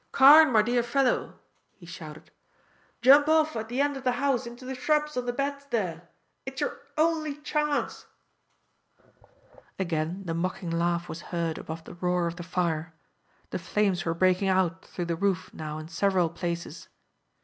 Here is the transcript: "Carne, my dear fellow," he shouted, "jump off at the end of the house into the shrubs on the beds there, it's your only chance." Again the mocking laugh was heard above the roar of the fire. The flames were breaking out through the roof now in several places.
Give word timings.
"Carne, 0.11 0.51
my 0.51 0.63
dear 0.63 0.81
fellow," 0.81 1.39
he 1.77 1.85
shouted, 1.85 2.31
"jump 3.03 3.27
off 3.27 3.55
at 3.55 3.67
the 3.69 3.79
end 3.79 3.95
of 3.95 4.03
the 4.03 4.13
house 4.13 4.47
into 4.47 4.65
the 4.65 4.73
shrubs 4.73 5.15
on 5.15 5.27
the 5.27 5.31
beds 5.31 5.67
there, 5.69 6.09
it's 6.43 6.59
your 6.59 6.79
only 6.97 7.37
chance." 7.41 8.07
Again 9.77 10.23
the 10.25 10.33
mocking 10.33 10.71
laugh 10.71 11.07
was 11.07 11.21
heard 11.29 11.59
above 11.59 11.83
the 11.83 11.93
roar 11.93 12.25
of 12.25 12.37
the 12.37 12.41
fire. 12.41 12.95
The 13.51 13.59
flames 13.59 14.03
were 14.03 14.15
breaking 14.15 14.47
out 14.49 14.83
through 14.83 15.05
the 15.05 15.15
roof 15.15 15.53
now 15.53 15.77
in 15.77 15.87
several 15.87 16.31
places. 16.31 16.87